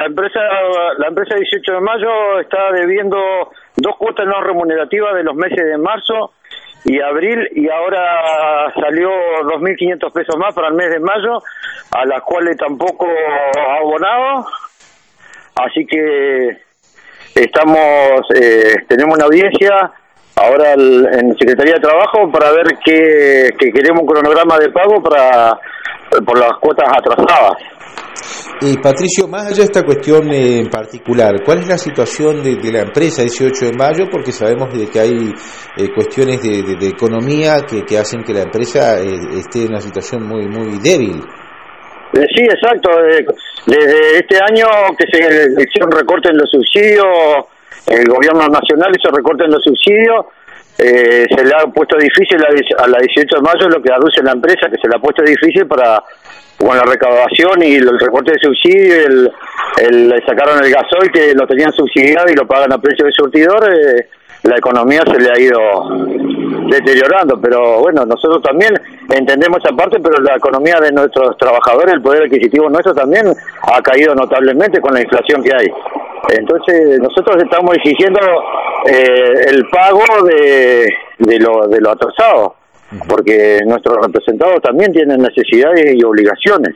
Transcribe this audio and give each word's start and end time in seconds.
la 0.00 0.06
empresa 0.06 0.40
la 0.96 1.08
empresa 1.08 1.34
18 1.34 1.72
de 1.72 1.80
mayo 1.80 2.40
está 2.40 2.72
debiendo 2.72 3.18
dos 3.76 3.96
cuotas 3.98 4.26
no 4.26 4.40
remunerativas 4.40 5.14
de 5.14 5.22
los 5.22 5.36
meses 5.36 5.62
de 5.62 5.76
marzo 5.76 6.32
y 6.86 6.98
abril 7.02 7.46
y 7.54 7.68
ahora 7.68 8.72
salió 8.80 9.10
2.500 9.10 10.10
pesos 10.10 10.36
más 10.38 10.54
para 10.54 10.68
el 10.68 10.74
mes 10.74 10.88
de 10.88 11.00
mayo, 11.00 11.42
a 11.90 12.06
las 12.06 12.22
cuales 12.22 12.56
tampoco 12.56 13.06
ha 13.06 13.76
abonado. 13.76 14.46
Así 15.56 15.84
que 15.84 16.56
estamos 17.34 18.22
eh, 18.34 18.76
tenemos 18.88 19.16
una 19.16 19.26
audiencia 19.26 19.92
ahora 20.36 20.72
en 20.72 21.36
Secretaría 21.36 21.74
de 21.74 21.80
Trabajo 21.80 22.32
para 22.32 22.52
ver 22.52 22.68
que, 22.82 23.50
que 23.58 23.70
queremos 23.70 24.00
un 24.00 24.08
cronograma 24.08 24.58
de 24.58 24.70
pago 24.70 25.02
para 25.02 25.58
por 26.24 26.38
las 26.38 26.56
cuotas 26.58 26.88
atrasadas. 26.90 27.79
Y 28.62 28.76
Patricio, 28.76 29.26
más 29.26 29.46
allá 29.46 29.56
de 29.56 29.72
esta 29.72 29.82
cuestión 29.82 30.30
en 30.34 30.68
particular, 30.68 31.32
¿cuál 31.46 31.60
es 31.60 31.66
la 31.66 31.78
situación 31.78 32.42
de, 32.42 32.58
la 32.70 32.80
empresa 32.80 33.22
18 33.22 33.64
de 33.64 33.72
mayo? 33.72 34.04
Porque 34.10 34.32
sabemos 34.32 34.68
de 34.76 34.86
que 34.86 35.00
hay 35.00 35.32
eh, 35.78 35.88
cuestiones 35.94 36.42
de, 36.42 36.86
economía 36.86 37.60
que, 37.64 37.96
hacen 37.96 38.22
que 38.22 38.34
la 38.34 38.42
empresa 38.42 39.00
eh, 39.00 39.38
esté 39.38 39.64
en 39.64 39.70
una 39.70 39.80
situación 39.80 40.26
muy 40.26 40.46
muy 40.46 40.78
débil. 40.78 41.24
Eh, 42.12 42.26
sí, 42.36 42.44
exacto. 42.44 42.90
Desde 43.64 44.18
este 44.18 44.36
año 44.36 44.66
que 44.98 45.06
se 45.10 45.18
hicieron 45.62 45.90
recortes 45.90 46.30
en 46.30 46.36
los 46.36 46.50
subsidios, 46.50 47.48
el 47.86 48.04
gobierno 48.04 48.46
nacional 48.46 48.92
hizo 48.92 49.10
recortes 49.10 49.46
en 49.46 49.52
los 49.52 49.64
subsidios, 49.64 50.26
se 50.76 51.44
le 51.44 51.52
ha 51.54 51.66
puesto 51.66 51.96
difícil 51.98 52.38
a, 52.78 52.86
la 52.86 52.98
18 52.98 53.36
de 53.36 53.42
mayo 53.42 53.68
lo 53.68 53.82
que 53.82 53.92
aduce 53.92 54.22
la 54.22 54.32
empresa, 54.32 54.68
que 54.70 54.80
se 54.80 54.88
le 54.88 54.96
ha 54.96 55.00
puesto 55.00 55.22
difícil 55.22 55.66
para 55.66 56.02
con 56.58 56.76
la 56.76 56.82
recaudación 56.82 57.62
y 57.62 57.76
el 57.76 57.98
recorte 57.98 58.32
de 58.32 58.38
subsidio, 58.38 58.94
el, 59.06 59.32
el, 59.78 60.22
sacaron 60.26 60.62
el 60.62 60.70
gasoil 60.70 61.10
que 61.10 61.34
lo 61.34 61.46
tenían 61.46 61.72
subsidiado 61.72 62.30
y 62.30 62.34
lo 62.34 62.46
pagan 62.46 62.72
a 62.72 62.78
precio 62.78 63.06
de 63.06 63.12
surtidor, 63.12 63.66
eh, 63.72 64.08
la 64.42 64.56
economía 64.56 65.00
se 65.06 65.20
le 65.20 65.30
ha 65.30 65.38
ido 65.40 65.58
deteriorando, 66.68 67.40
pero 67.40 67.80
bueno, 67.80 68.04
nosotros 68.04 68.42
también 68.42 68.72
entendemos 69.10 69.58
esa 69.64 69.74
parte, 69.74 69.98
pero 70.00 70.22
la 70.22 70.36
economía 70.36 70.76
de 70.80 70.92
nuestros 70.92 71.36
trabajadores, 71.38 71.94
el 71.94 72.02
poder 72.02 72.24
adquisitivo 72.24 72.68
nuestro 72.68 72.94
también 72.94 73.26
ha 73.26 73.82
caído 73.82 74.14
notablemente 74.14 74.80
con 74.80 74.94
la 74.94 75.02
inflación 75.02 75.42
que 75.42 75.54
hay. 75.54 75.66
Entonces, 76.36 76.98
nosotros 77.00 77.42
estamos 77.42 77.74
exigiendo 77.76 78.20
eh, 78.86 79.34
el 79.48 79.68
pago 79.68 80.24
de, 80.24 80.86
de, 81.18 81.38
lo, 81.38 81.68
de 81.68 81.80
lo 81.80 81.90
atrasado 81.90 82.56
porque 83.08 83.60
nuestros 83.66 83.98
representados 84.04 84.60
también 84.62 84.92
tienen 84.92 85.20
necesidades 85.20 85.94
y 85.94 86.02
obligaciones. 86.02 86.74